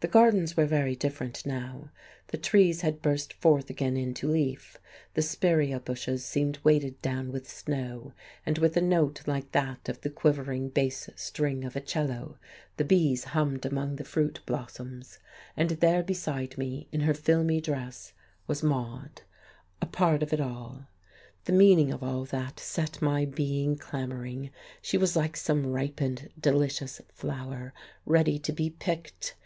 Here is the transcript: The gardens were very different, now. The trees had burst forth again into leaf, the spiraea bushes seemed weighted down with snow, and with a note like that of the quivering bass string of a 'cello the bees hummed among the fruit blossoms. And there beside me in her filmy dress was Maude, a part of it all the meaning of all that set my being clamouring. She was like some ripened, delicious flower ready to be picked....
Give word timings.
The 0.00 0.06
gardens 0.06 0.56
were 0.56 0.64
very 0.64 0.94
different, 0.94 1.44
now. 1.44 1.90
The 2.28 2.36
trees 2.38 2.82
had 2.82 3.02
burst 3.02 3.32
forth 3.32 3.68
again 3.68 3.96
into 3.96 4.28
leaf, 4.30 4.76
the 5.14 5.22
spiraea 5.22 5.80
bushes 5.80 6.24
seemed 6.24 6.60
weighted 6.62 7.02
down 7.02 7.32
with 7.32 7.50
snow, 7.50 8.12
and 8.46 8.58
with 8.58 8.76
a 8.76 8.80
note 8.80 9.22
like 9.26 9.50
that 9.50 9.88
of 9.88 10.02
the 10.02 10.10
quivering 10.10 10.68
bass 10.68 11.10
string 11.16 11.64
of 11.64 11.74
a 11.74 11.80
'cello 11.80 12.38
the 12.76 12.84
bees 12.84 13.24
hummed 13.34 13.66
among 13.66 13.96
the 13.96 14.04
fruit 14.04 14.38
blossoms. 14.46 15.18
And 15.56 15.70
there 15.70 16.04
beside 16.04 16.56
me 16.56 16.86
in 16.92 17.00
her 17.00 17.12
filmy 17.14 17.60
dress 17.60 18.12
was 18.46 18.62
Maude, 18.62 19.22
a 19.82 19.86
part 19.86 20.22
of 20.22 20.32
it 20.32 20.40
all 20.40 20.86
the 21.44 21.52
meaning 21.52 21.92
of 21.92 22.04
all 22.04 22.24
that 22.26 22.60
set 22.60 23.02
my 23.02 23.24
being 23.24 23.76
clamouring. 23.76 24.52
She 24.80 24.96
was 24.96 25.16
like 25.16 25.36
some 25.36 25.66
ripened, 25.66 26.30
delicious 26.38 27.00
flower 27.12 27.74
ready 28.06 28.38
to 28.38 28.52
be 28.52 28.70
picked.... 28.70 29.34